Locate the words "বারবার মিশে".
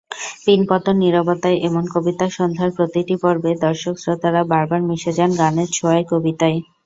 4.51-5.11